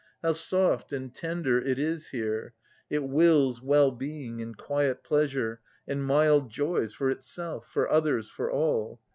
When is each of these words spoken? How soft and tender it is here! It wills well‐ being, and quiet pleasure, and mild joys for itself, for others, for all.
How 0.23 0.33
soft 0.33 0.93
and 0.93 1.13
tender 1.13 1.61
it 1.61 1.77
is 1.77 2.07
here! 2.07 2.53
It 2.89 3.03
wills 3.03 3.59
well‐ 3.61 3.95
being, 3.95 4.41
and 4.41 4.57
quiet 4.57 5.03
pleasure, 5.03 5.61
and 5.87 6.03
mild 6.03 6.49
joys 6.49 6.91
for 6.91 7.11
itself, 7.11 7.67
for 7.71 7.87
others, 7.87 8.27
for 8.27 8.51
all. 8.51 8.99